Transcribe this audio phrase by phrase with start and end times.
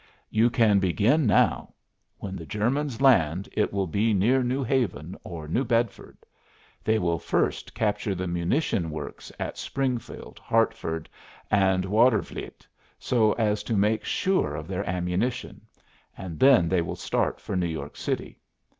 [0.31, 1.75] You can begin now.
[2.17, 6.17] When the Germans land it will be near New Haven, or New Bedford.
[6.83, 11.07] They will first capture the munition works at Springfield, Hartford,
[11.51, 12.65] and Watervliet
[12.97, 15.61] so as to make sure of their ammunition,
[16.17, 18.39] and then they will start for New York City.